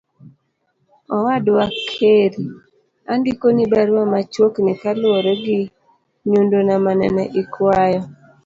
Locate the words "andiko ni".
3.13-3.65